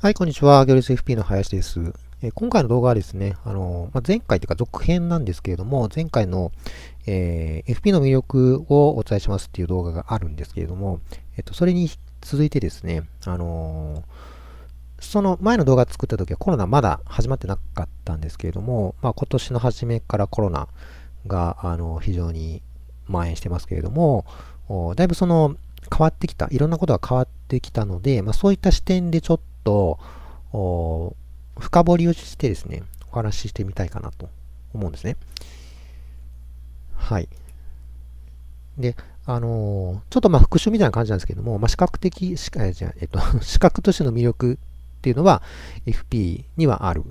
[0.00, 0.64] はい、こんにちは。
[0.64, 1.92] 行列 FP の林です。
[2.22, 6.52] え今回の動画はですね、あのまあ、前回というか続編なんですけれども、前回の、
[7.08, 11.00] えー、FP の魅力をお伝えしますっていう動画があるんですけれども、
[11.36, 11.90] えっと、それに
[12.20, 14.04] 続いてですね、あの、
[15.00, 20.68] その前の動画作った時はコロナまだ始まってなかったんですけれども、まあ、今年の初めからコロナ
[21.26, 22.62] が、あの非常に
[23.08, 24.24] 蔓延してますけれども、
[24.94, 25.56] だいぶその
[25.90, 29.98] 変わってきた、いろんなことが変わってきたので、まあ、そういった視点でちょっと
[31.58, 34.28] 深掘りをしてですね、お話ししてみたいかなと
[34.74, 35.16] 思うんですね。
[36.94, 37.28] はい。
[38.78, 42.66] で、あのー、ちょっとまあ復習みたいな感じなんですけども、まあ、視覚的、視覚
[43.00, 45.42] えっと、 視覚としての魅力っていうのは
[45.86, 47.04] FP にはある、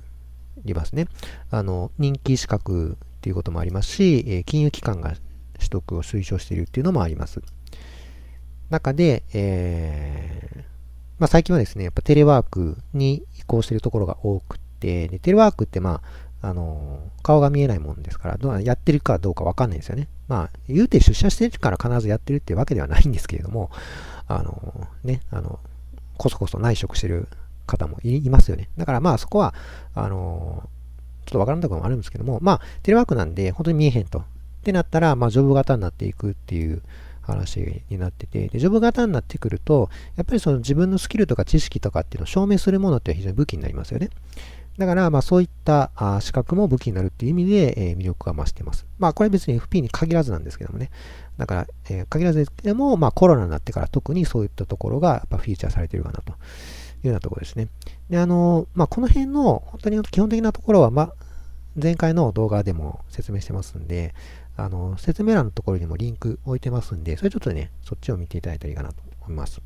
[0.66, 1.08] りますね。
[1.52, 5.16] あの、人気資格っていうこともありますし、え金融機関が
[5.58, 7.42] 取得を推奨しているっていうのもあります。
[8.70, 10.64] 中で、えー、
[11.20, 16.02] まあ、最近はですね、やっぱテレワークに移行しているところが多くて、でテレワークってま
[16.42, 20.08] あ、あの、顔が見えないもんですから、どうやってるかどうかわかんないですよね。
[20.28, 23.72] まあ、言うて出社してるから必ずやってるってわけではないんですけれども、
[24.28, 25.60] あの、ね、あの、
[26.18, 27.28] こそこそ内職してる
[27.66, 28.70] 方もいますよね。
[28.78, 29.56] だからまあそこは、
[29.96, 30.70] あの、
[31.26, 34.20] ちょっとわからんところもあるんですけども、まあ、テレワークなんで本当に見えへんと。
[34.20, 34.24] っ
[34.64, 36.82] てなったら、まあ、ジョブ型になっていくっていう
[37.32, 44.10] 話になってて、で、ジョブ型になってくると、やっぱりその自分のスキルとか知識とかっていうのを証明するものっていうのは非常に武器になりますよね。
[44.78, 48.86] だから、まあそういったあ資格も武器になるっていう意味で、えー、魅力が増してます。
[49.00, 50.92] まあこれ別に FP に限らずなんですけどもね。
[51.38, 56.36] だから、えー、限らずですけども、まあコロナになってから特にそういったところがやっぱフィーチャーされてるかなとい
[57.06, 57.70] うようなところですね。
[58.10, 61.14] で、あのまあこの辺の本当に基本的なところは、まあ
[61.82, 64.14] 前回の動画でも説明してますんで、
[64.58, 69.62] あの、説明欄のところにもリンク置いてますんで、それちょっとね、そっちを見ていただいたらいいかなと思います。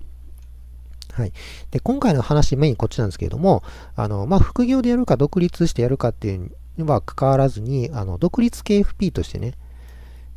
[1.14, 1.34] はい。
[1.72, 3.64] で、今回の話、メインこっちなんですけれども、
[3.96, 9.54] あの、まあ、副業でやるか独立してやるかっていうのは関わらずに、あの、独立系 FP としてね、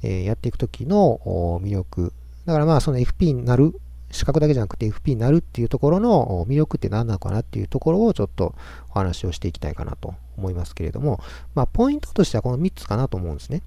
[0.02, 1.20] えー、やっていくときの
[1.62, 2.12] 魅力。
[2.44, 3.74] だからまあ、その FP になる、
[4.10, 8.54] 資格だけじゃなくて FP になるっていうところの魅力って何なのかなっていうところをちょっと
[8.90, 11.20] お話をしていきたいかなと思いますけれども、
[11.56, 13.62] まあ、ポイントとしてはこの3つかなと思うんですね。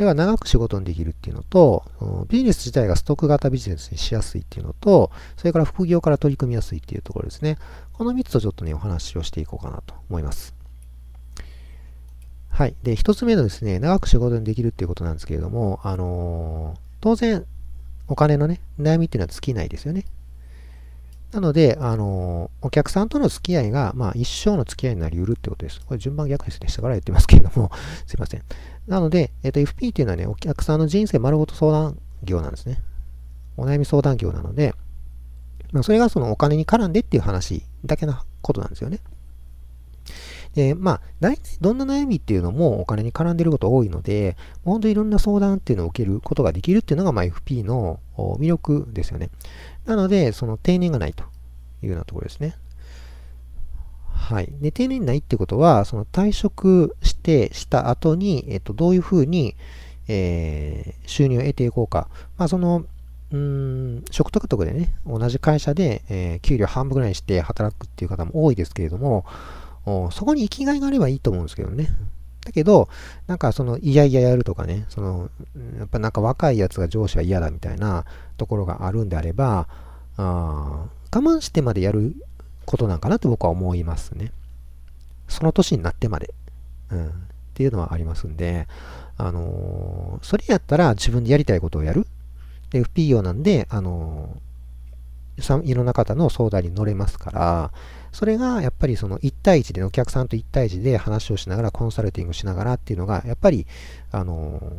[0.00, 1.84] では長く仕事にできるっていうのと、
[2.30, 7.58] ビジネス自体がストック型ビジネスにしやすいっていうのと、それから副業から取り組みやすいっていうところですね。
[7.92, 10.54] この3つをちょっとね、お話をしていこうかなと思います。
[12.48, 12.74] はい。
[12.82, 17.44] で、1つ目のですね、長く仕事にできるっていうことなんですけれども、あのー、当然、
[18.08, 20.06] お金のね、悩みっていうのは尽きないですよね。
[21.32, 25.80] なので、あの、お客さんとの付き合いが、まあ、一生の付き合いになり得るってことです。
[25.86, 26.68] これ順番逆ですね。
[26.68, 27.70] 下から言ってますけれども、
[28.06, 28.42] すいません。
[28.88, 32.82] なので、えっ、と、FP っていうのはね、お客さんの人生丸ごと相談業なんですね。
[33.56, 34.74] お悩み相談業なので、
[35.72, 38.98] まあ、それがそのお金に絡んでっていう話だけなことなんですよね。
[40.54, 49.30] で、まあ、大体どんな悩みっていうのもお金に絡んでること多いので、本当にいろんな相談っていうのを受けることができるっていうのが、まあ、FP の魅力ですよね。
[49.86, 51.24] なので、その定年がないと
[51.82, 52.56] いうようなところですね。
[54.12, 54.52] はい。
[54.60, 59.56] で、定年ないってことは、その退職して、した後に、えっと、どういうふうに、
[60.08, 62.08] えー、収入を得ていこうか。
[62.36, 62.84] まあ、その、
[63.32, 69.24] うん、職得得でね、同じ会社で、えー、給料半分ぐらいにして働くっていう方も多いですけれども、
[69.84, 71.88] そこに生きがいがあればいいと思うんですけどね。
[72.44, 72.88] だけど、
[73.26, 75.30] なんかその、いやいややるとかね、その、
[75.78, 78.04] やっぱなんか若いやつが上司は嫌だみたいな
[78.36, 79.68] ところがあるんであれば、
[80.16, 82.14] あ我慢してまでやる
[82.66, 84.32] ことなんかなと僕は思いますね。
[85.28, 86.32] その年になってまで。
[86.90, 87.06] うん。
[87.06, 87.12] っ
[87.54, 88.68] ていうのはありますんで、
[89.18, 92.06] あのー、それやったら自分でやりたいことをやる。
[92.70, 97.72] で、FPO なんで、あのー、いろんな方の相談に乗れますから、
[98.12, 103.66] それがやっぱりその1対1で、お客さんと1対1で話をしながら、コンサルティングしながらっていうのが、やっぱり、
[104.10, 104.72] あの、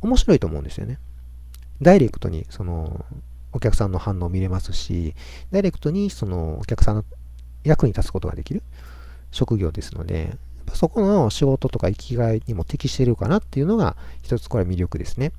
[0.00, 0.98] 面白いと思うんですよね。
[1.80, 3.04] ダイレクトに、その、
[3.52, 5.14] お客さんの反応を見れますし、
[5.50, 7.04] ダイレクトに、その、お客さんの
[7.64, 8.62] 役に立つことができる
[9.30, 10.36] 職業ですので、
[10.74, 15.32] そこの仕事とか生きがいにも適してるかなっていうのが、一つこれは魅力ですね。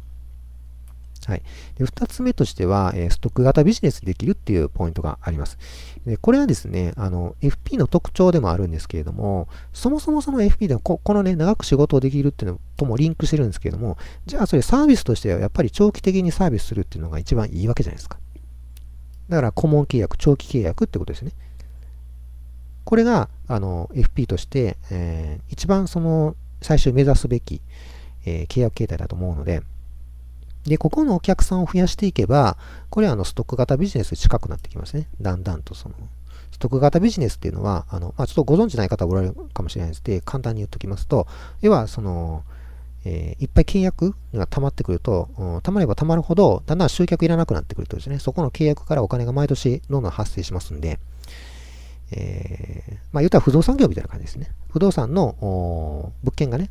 [1.28, 1.44] はい。
[1.78, 5.58] で、二つ目としては、えー、ストック型ビジネスできるっていうポイントがあります。
[6.06, 18.18] で、これはですね、あの、FP の特徴でもあるんですけれども、そもそもその FP ではこ、このね、長く仕事をできるっていうのともリンクしてるんですけれども、じゃあそれサービスとしてはやっぱり長期的にサービスするっていうのが一番いいわけじゃないですか。
[19.30, 21.31] だから顧問契約、長期契約ってことですね。
[22.84, 27.62] これが、あの、FP として、えー、一番その、最初目指すべき、
[28.26, 29.64] えー、契約形態だと思うので、
[30.65, 32.57] で、ここのお客さんを増やしていけば、
[32.89, 35.07] これはあのストック型ビジネス近くなってきますね。
[35.21, 35.95] だんだんとその、
[36.51, 41.27] ストック型ビジネスっていうのは、あの、まあ、ちょっとご存知ない方おられるかもしれないですで、簡単に言っておきますと、
[41.62, 42.44] 要は、その、
[43.06, 51.00] えー、いっぱい契約が溜まってくると、うん、溜まれば溜まるほど、だんだん集客いらなくなってくるとですね、そこの契約からお金が毎年どんどん発生しますんで、
[52.12, 54.51] えー、まあ言うたら不動産業みたいな感じですね。
[54.71, 56.69] 不動産の物件がね、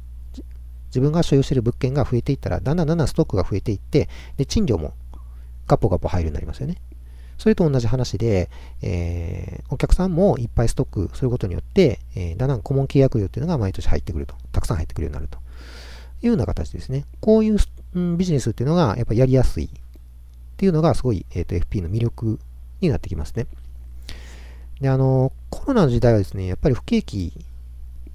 [0.93, 4.95] 自分が所有している物件が増えていったら、だんだんだんだんストックが増えていって、で、賃料も
[5.67, 6.77] ガポガポ入るようになりますよね。
[7.39, 8.51] それと同じ話で、
[8.83, 14.37] えー、お客さんもいっぱいストックすることによって、えー、だんだん顧問契約料っていうのが毎年入ってくると。
[14.53, 15.39] たくさん入ってくるようになると。
[16.23, 17.05] いうような形ですね。
[17.21, 17.57] こういう、
[17.95, 19.69] うん、ビジネスっていうのがやっぱりやりやすいっ
[20.57, 22.39] ていうのがすごい、えーと、FP の魅力
[22.81, 23.47] になってきますね。
[24.81, 27.33] で、あの、コロナの時代はですね、やっぱり不景気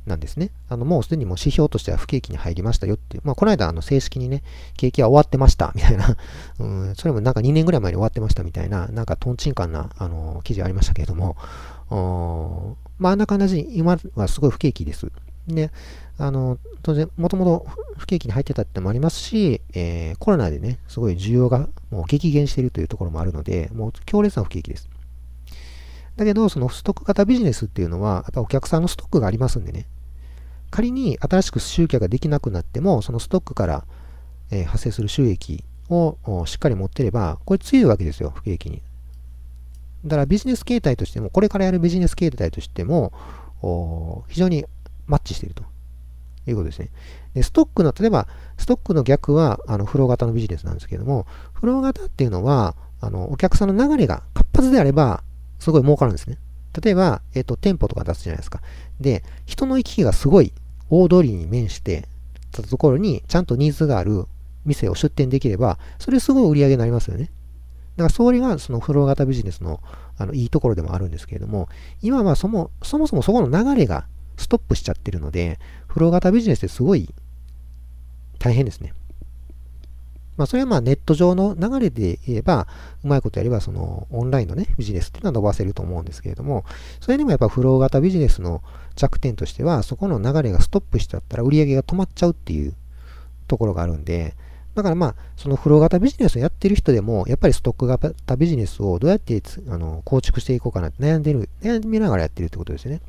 [0.08, 0.52] なんですね。
[0.70, 3.24] あの、もうすでにもう指標としては不景気に入りましたよっていう。
[3.26, 4.44] まあ、この間、あの、正式にね、
[4.76, 6.18] 景気は終わってました、 みたいな
[6.60, 11.36] うん、それもなんか2年ぐらい前に終わってましたみたいな、なんかトンチンカンな、あの、記事ありましたけれども、
[13.00, 15.12] まあ、あんな感じ、今はすごい不景気です。
[15.48, 15.72] で、
[16.18, 17.68] あの、当然、もともと
[17.98, 24.90] 不景気に入ってたってのもありますし、えー、コロナでね、すごい需要がもう激減しているというところもあるので、もう強烈な不景気です。
[26.18, 29.86] だけど、そのストック型ビジネスっていうのは、やっぱお客さんのストックがありますんでね、
[30.70, 33.86] 仮に新しく集客ができなくなっても、そのストックから、
[34.52, 38.82] えー、発生する収益をしっかり持ってれば、これ強いわけですよ、不景気に。
[40.06, 43.14] だからビジネス形態としても、これからやるビジネス形態としても、
[44.28, 44.66] 非常に
[45.06, 45.64] マッチしていると
[46.48, 46.90] いうことですね。
[47.34, 48.28] でストックの、例えば、
[48.58, 55.24] ストックの逆は、あの、フロー型のビジネスなんですけれども、フロー型っていうのは、あの、お客さんの流れが活発であれば、
[55.60, 56.38] すごい儲かるんですね。
[56.82, 58.62] 例えば、えっ、ー、と、店舗とか出すじゃないですか。
[59.00, 60.54] で、人の行き来がすごい
[60.90, 62.08] 大通りに面して
[62.52, 64.26] たところに、ちゃんとニーズがある
[64.66, 67.32] 店を出店できれば、それすごい売り上げになりますよね。
[67.96, 69.82] だからそれがそのフロー型ビジネスの
[70.18, 71.68] あのいいところでもあるんですけれども、
[72.02, 74.06] 今はそもそもそもそこの流れが
[74.38, 77.14] ストップしちゃってるので、フロー型ビジネスってすごい
[78.40, 78.94] 大変ですね。
[80.38, 82.68] まあ、それはまあネット上の流れで言えば、
[83.04, 86.64] うまいことやれば、そのオンラインのね、ビジネスっていうのは伸ばせると思うんですけれども、
[87.02, 88.62] それにもやっぱフロー型ビジネスの
[88.96, 92.74] 弱点としては、そこの流れがストップしちゃったら売り上げが止まっちゃうっていう
[93.48, 94.36] ところがあるんで、
[94.76, 103.02] だからまあ、そのフロー型ビジネスをやってる人でも、やっぱりストック型ビジネスをどうやってあの構築していこうかなって悩んでる、悩みながらやってるってことですよね。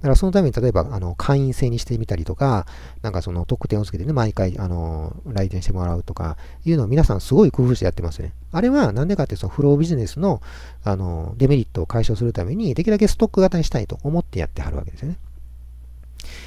[0.00, 2.66] だからそのために例えば、あの、会員制にしてみたりとか、
[3.02, 8.32] なんかその特典をつけてね、毎回、あの、来店してもらうとか、いうのを皆さんすごい工夫してやってますね。
[8.52, 10.42] あれはなんでかってそのフロービジネスの、
[10.84, 15.18] あの、デメリットを解消するために、できるだけストック型にしたいと思ってやってはるわけですよね。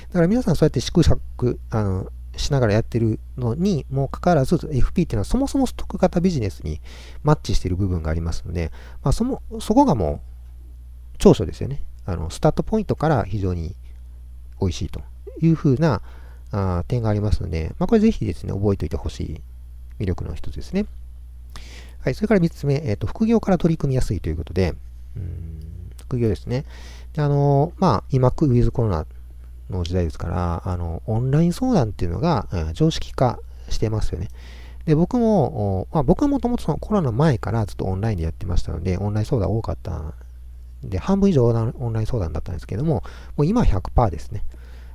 [0.09, 2.07] だから皆さんそうやって縮尺、あの、
[2.37, 6.79] しながらやってるのにもかかわらず FP っていうのはそもそもストック型ビジネスに
[7.23, 8.71] マッチしてる部分がありますので、
[9.03, 10.21] まあ、そもそこがも
[11.13, 11.83] う長所ですよね。
[12.11, 13.75] あの、スタートポイントから非常に
[14.59, 15.01] 美味しいと
[15.41, 16.01] いうふうな
[16.51, 19.41] あ点がありますので、まあ、これぜひですね、覚えておいてほしい
[19.99, 20.85] 魅力の一つですね。
[22.01, 24.73] はい、それから3つ目、えっ、ー、と、副業から取り組みやすいということで、
[25.15, 25.59] うん
[26.09, 26.65] 副業ですね。
[27.13, 29.05] であの、まあ、今、ウィズコロナ
[29.69, 33.39] の時代ですから、あの、オンライン相談っていうのが、うん、常識化
[33.69, 34.29] してますよね。
[34.85, 40.15] で、僕も、まあ、僕はもともとコロナ前からずっとオンラインでやってましたので、オンライン相談多かった
[40.83, 43.03] で、半分以上オンライン相談だったんですけども、
[43.35, 44.43] もう今100%ですね。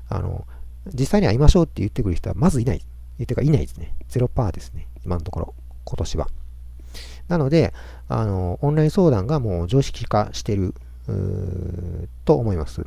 [0.08, 0.46] あの、
[0.92, 2.82] 実際に会いましょうって言ってくる人はまずいない。
[3.18, 3.94] 言ってかいないですね。
[4.10, 4.88] 0%ですね。
[5.04, 5.54] 今のところ。
[5.84, 6.28] 今年は。
[7.28, 7.72] なので、
[8.08, 10.74] あの、オンライン相談がもう常識化してる、
[12.24, 12.86] と思います。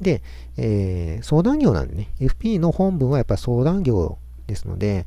[0.00, 0.22] で、
[0.56, 5.06] えー、相談業なんでね、FP の本文はやっぱり相談業ですので、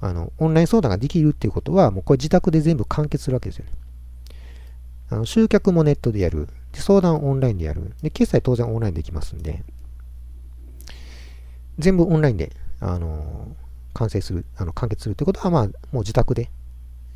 [0.00, 3.72] あの、オンライン相談ができるっていうことは、もうこれ自宅で全部完結するわけですよね。
[5.10, 6.48] あの集客もネットでやる。
[6.72, 7.92] で相談オンラインでやる。
[8.02, 9.64] で、決済当然オンラインできますんで、
[11.78, 13.56] 全部オンラインで、あの
[13.94, 16.50] 完成する、あの完結するってことは、まあ、もう自宅で、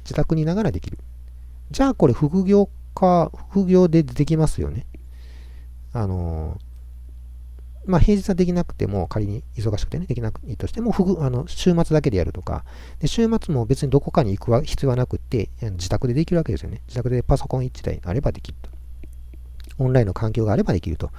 [0.05, 0.99] 自宅にいながらできる。
[1.71, 4.87] じゃあ、これ副業か、副業でできますよね。
[5.93, 6.59] あの
[7.87, 12.65] まあ、平日はできなくても、仮に忙しくてね、できなくていとしても、ふぐあの週末だけでやるとか
[12.99, 16.81] で、週末も別にどこかに行く必要はなくて、自宅でできるわけですよね。
[16.87, 18.71] 自宅でパソコン1台あればできると。
[19.79, 21.13] オンラインの環境があればできるというよ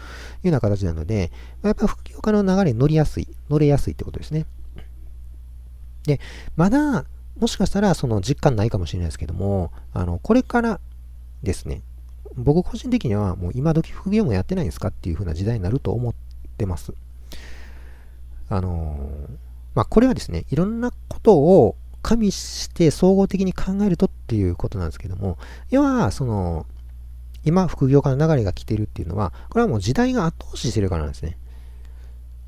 [0.46, 1.32] うな形なので、
[1.64, 4.46] やっぱり副業家の流れに乗りやすい、乗れやすいってことですね。
[6.04, 6.20] で、
[6.56, 7.06] まだ、
[7.40, 10.80] もしかしたらその実感ないかもしれないですけども、あの、これから
[11.44, 11.82] ですね、
[12.38, 16.14] 僕個人的にはもう今時副業もやってないんですかっていう風な時代になると思っ
[16.58, 16.94] てます。
[18.48, 19.10] あの
[19.74, 25.38] まあ、これはですね、いろんなことを加味して総合的に考えるとっていうことなんですけども、
[25.70, 26.66] 要は、その、
[27.46, 31.38] 今、副業家の流れが来てるっていうのは、これはもう時代が後押ししてるからなんですね。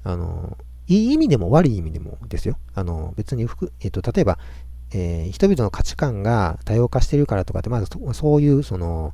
[0.04, 2.58] あの、いい意味でも悪い意味でもですよ。
[2.74, 4.40] あの、別に服、えっ、と、例えば、
[4.94, 9.14] えー、人々の価値観が多様化してるからとかって、まずそういう、その、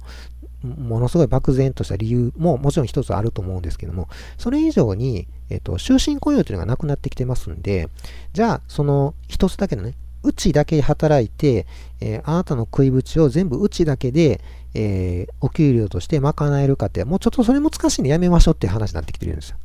[0.63, 7.89] ものすごい漠然とした理由ももちろん一つあると思うんですけども、それ以上に、えっ、と、終身雇用というのがなくなってきてますんで、
[8.33, 11.67] じゃあ、その一つだけのね、うちだけ働いて、
[11.99, 14.41] えー、あなたの食いぶちを全部うちだけで、
[14.73, 19.57] えー、お給料として賄えるかって、もうちょっとそれ難しいんでやめましょうっていう話になってきてるんですよ。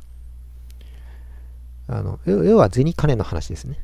[1.87, 3.79] あの、要は銭金の話ですね。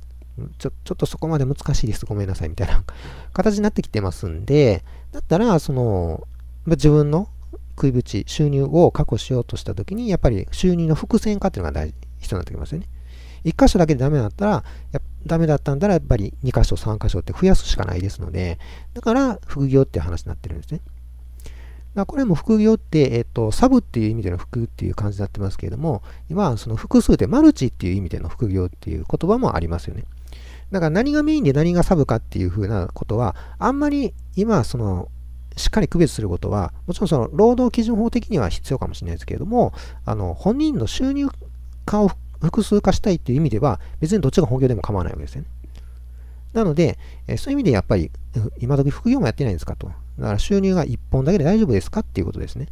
[0.59, 2.05] ちょ、ちょっとそこまで難しいです。
[2.05, 2.49] ごめんなさい。
[2.49, 2.83] みたいな
[3.33, 6.27] 形になってきてますんで、だったら、その、
[6.67, 7.29] 自分の
[7.75, 12.87] 食いぶち、収入を確保しようとしたときに、やっぱり収入の伏線化っていうのが大事、必要になってきますよね。
[13.45, 18.59] 1箇所だけでダメだったら、やダメだったんだら、やっぱり2箇所、3箇所って増やすしかないですので、
[18.93, 20.81] だから副業っていう話になってるんですね。
[21.95, 30.03] だこれも副業って、えっと、サブっていう意味での副っていう感じになってますけれども、今はその複数でマルチっていう意味での副業っていう言葉もありますよね。
[30.71, 35.09] だから何がメインで何がサブかっていうふうなことは、あんまり今、その、
[35.55, 39.73] しっかり区別することは、もちろんその労働基準法的には必要かもしれないですけれども、
[40.03, 41.29] あの、本人の収入
[41.85, 42.11] 化を
[42.41, 45.47] 複数化したいっていう意味では、別にどっちが本業でも構わないわけですよね。
[46.53, 48.11] なので、えそういう意味でやっぱり、
[48.59, 49.87] 今時副業もやってないんですかと。
[49.87, 52.65] だから収入が1本だけで大丈夫ですかっていうことですね。
[52.65, 52.67] っ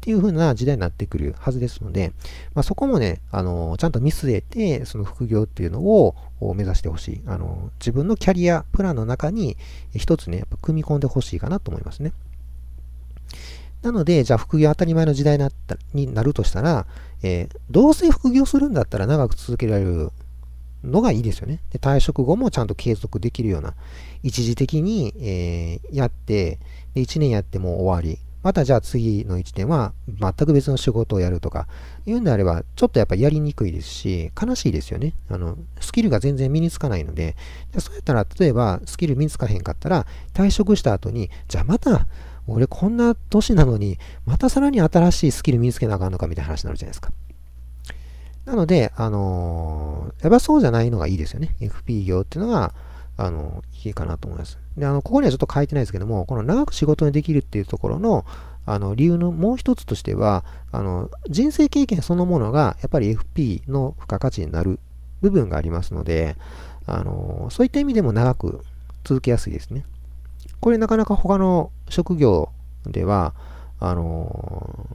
[0.00, 2.12] ていう風な時代になってくるはずですので、
[2.54, 6.14] まあ、そこもね、あのちゃんと見据えて、その副業っていうのを
[6.54, 7.22] 目指してほしい。
[7.26, 9.56] あの自分のキャリアプランの中に
[9.94, 12.12] 一つね、やっぱ組み込んでほしいかなと思いますね。
[13.86, 16.86] なので、じゃあ副業当たり前の時代になったになるとしたら、
[17.22, 20.10] えー、どうせ副業するんだったら長く続けられる
[20.82, 21.60] のがいいですよね。
[21.70, 23.74] で退職後もちゃんと継続できるような、
[24.24, 26.58] 一時的に、えー、やって、
[26.94, 31.68] で1年やっても終わり、またじゃあ次の1年は全く別の仕事をやるとか、
[32.06, 35.14] いうんであれば、ちょっとやっぱりやりにくいですし、悲しいですよね。
[35.28, 37.36] あの、スキルが全然身につかないので、
[37.78, 42.08] そうやったら、例えばスキル身につかへんかったら、退職した後に、じゃあまた、
[42.46, 47.10] 俺こんな年なのに、またさらに新しいスキル身につけなあかんのかみたいな話になるじゃないですか。
[48.44, 51.56] なので、あのー、やっぱそうじゃないのがいいですよね。
[51.60, 52.72] FP 業っていうのが、
[53.16, 54.58] あの、いいかなと思います。
[54.76, 58.24] で、あの、ここにはちょっと書いてないですけども、この長く仕事にできるっていうところの、
[58.66, 64.78] あの、理由のもう一つとしては、あの、人生経験そのものが、やっぱり FP の付加価値になる
[65.22, 66.36] 部分がありますので、
[66.86, 68.60] あの、そういった意味でも長く
[69.04, 69.84] 続けやすいですね。
[70.60, 72.50] これなかなか他の職業
[72.84, 73.34] では、
[73.78, 74.86] あの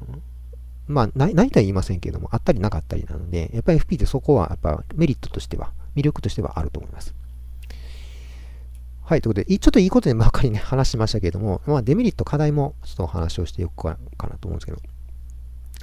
[0.87, 7.13] まあ、ないとは言いませんけれども、あったりなかったりなので、やっぱり FP ってそこはやっぱメリットとしては、魅力としてはあると思います。
[9.03, 14.79] はい、ということで、ちょっといいことでばかりね、 話しましたけれども、まあ、デメリット、課題もちょっとお話をしていこうかなと思うんですけど、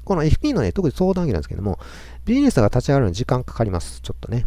[0.04, 1.78] この FP のね、特に相談機なんですけども、
[2.24, 4.00] ビジネスが立ち上がるのに時間かかります。
[4.00, 4.46] ちょっとね。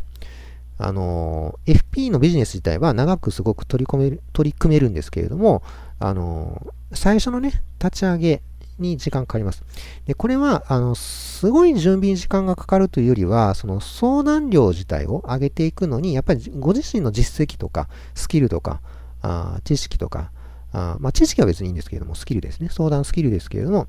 [0.77, 5.63] あの FP のビジネス自体は長くすごく取り込める、取り組めるんですけれども、
[5.99, 8.41] あの最初のね、立ち上げ
[8.81, 9.63] に時間かかります。
[10.05, 18.81] で、これは、あの、すごい準備時間がかかるというよりは、その相談量自体を上げていくのに、やっぱりご自身の実績とか、スキルとか、
[19.21, 20.31] あ知識とか、
[20.73, 22.69] あまあ、知識は別にいいんですけれども、スキルですね。
[22.69, 23.87] 相談スキルですけれども、っ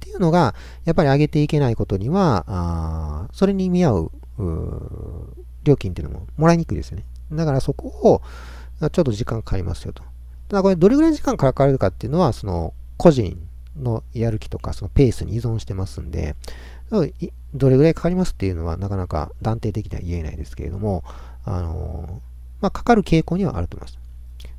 [0.00, 0.54] ていうのが、
[0.84, 4.12] やっぱり上げていけないことには、あそれに見合う
[5.64, 7.04] 料金っていうのももらいにくいですよね。
[7.32, 8.22] だからそこを、
[8.90, 10.02] ちょっと時間かかりますよと。
[10.48, 13.38] ただこれどれぐらい時間かかるかっていうのは、その個人
[13.76, 16.36] のやる気とかそのペースに依存してますんで、
[16.90, 21.04] どれぐらいかかりますっていうのはなかなか断定的には言えないですけれども、
[21.44, 22.22] あの
[22.60, 23.98] まあ、かかる傾向にはあると思います。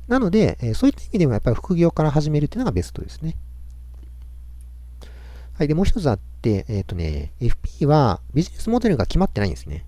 [0.06, 3.36] なので、そういった意味でもやっぱり副業から始めるっていうのがベストですね。
[5.60, 5.68] はい。
[5.68, 9.84] で、もう一つあって、えっ、ー、とね、FP はビジネスモデルが決まってないんですね。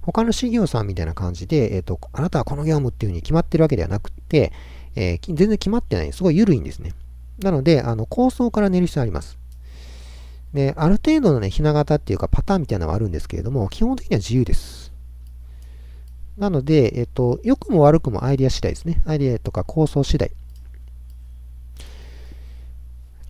[0.00, 4.50] 他の事業さんみたいな感じで、えっ、ー、と、あなたはこの業務っていうふうに決まってるわけではなくて、
[4.96, 6.12] えー、全然決まってない。
[6.14, 6.94] すごい緩いんですね。
[7.38, 9.36] なので、あの構想から寝る必要あります。
[10.54, 14.90] で、ある程度のね、ひな型っていうかパターンみたいなのはあるんですけれども、基本的には自由です。
[16.38, 19.02] なので、えっと、良くも悪くもアイデア次第ですね。
[19.04, 20.30] アイデアとか構想次第。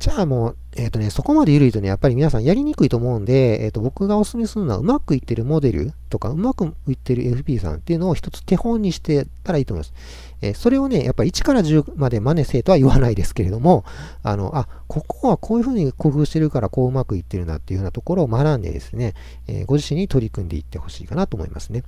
[0.01, 9.93] じゃあもう、えっ、ー、とね、そこまで緩いとね、やっぱり皆さんやりにくいと思うんで、えっ、ー、と、僕がお勧めするのは、うまくいってるモデルとか、うまくいってる FP さんっていうのを一つ手本にしてたらいいと思います。
[10.41, 13.85] えー、それをね、やっぱり1から10まで真似せとは言わないですけれども、
[14.25, 19.13] あの、あ、ここはこういうふうに工夫してるからこううまくいってるなっていうようなところを学んでですね、
[19.49, 21.85] えご自身に取り組んでいってほしいかなと思いますね。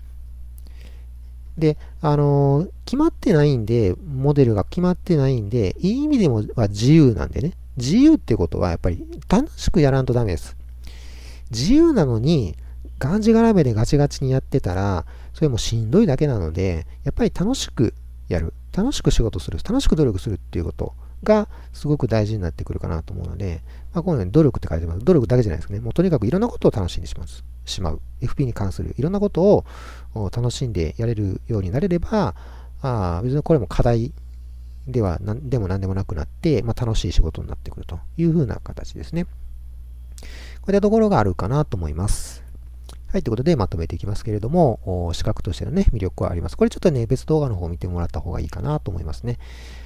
[1.57, 10.57] で、あの、決まってないんで、モデルが決まってないんで、いい意味でもは自由なんでね、自由ってことはやっぱり楽しくやらんとダメです。
[11.51, 12.57] 自由なのに、
[12.99, 17.95] がんじがらめでガチガチにやってたら、それもしんどいだけなので、やっぱり楽しく
[18.29, 18.55] やる。
[18.73, 19.59] 楽しく仕事する。
[19.59, 23.63] 楽しく努力するっていうことがすごく大事になってくるかなと思うので、
[23.93, 25.05] まあ、このように努力って書いてます。
[25.05, 25.81] 努力だけじゃないですね。
[25.81, 27.27] もうとにかくいろんなことを楽しんでしまう。
[27.65, 29.65] しまう FP に関するいろんなことを
[30.15, 32.35] 楽しんでやれるようになれれば、
[32.83, 34.13] あ別にこれも課題
[34.87, 39.25] では何でも何でもなくなって、まあ、楽しい仕事になってくるというふうな形ですね。
[39.25, 42.43] こういったところがあるかなと思います。
[43.13, 46.57] はい、ということでまとめていきますけれども、資格としてのね、魅力はあります。
[46.57, 49.39] これちょっとね、別動画の方を見てもらった方がいいかなと思いますね。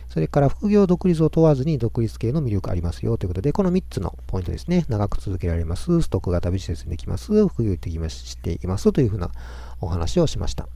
[0.09, 4.87] それから副業独立を問わずに独立系の魅力ありますよということで、この3つのポイントですね。
[4.89, 6.03] 長く続けられます。
[6.03, 7.49] ストック型ビジネスにできます。
[7.49, 9.33] 副業できましていますというふうな
[9.81, 10.69] お話をしました。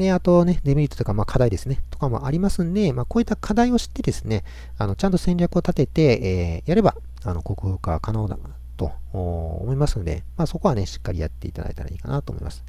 [0.00, 4.44] で、あとね、デメリットとか、まあ、課題ですね、とかもありますんで、まあ、こういった課題を知ってですね、
[4.78, 8.38] あのちゃんと戦略を立てて、えー、やれば、あの克服は可能だ
[8.78, 12.64] と思いますので、まあ、そこはね、しっかりやっていただいたらいいかなと思います。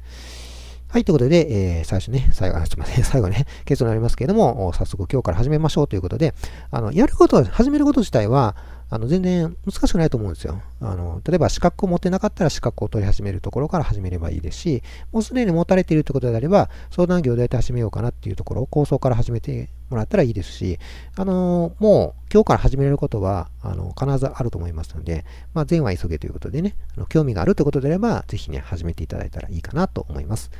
[0.88, 6.34] はい、ということで、えー、最初ね、最後、あ、すみません、 最後ね、結論になりますけれども、早速今日から始めましょうということで、
[6.70, 8.56] あの、やること、始めること自体は、
[8.92, 10.60] あの、全然難しくないと思うんですよ。
[10.82, 14.82] あの、例えば資格を持ってなかったら資格を取り始めるところから始めればいいですし、
[15.12, 20.78] もうすでに持たれているということであれば、相談業でやって始めようかなっていうところを構想から始めてもらったらいいですし、
[21.16, 30.50] あの、もう今日から始めれることは、あの、必ずあると思いますので、まあ、善は急げということでね、あの興味があるということであれば、ぜひね、始めていただいたらいいかなと思います。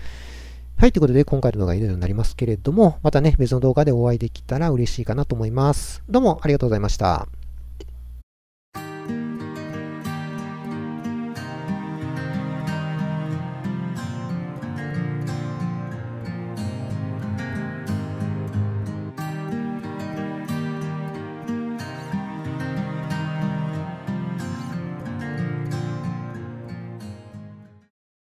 [0.78, 6.02] はい、ということで今回の動画は以上になりますけれども、またね、別の動画でお会いできたら嬉しいかなと思います。
[6.08, 7.41] どうもありがとうございました。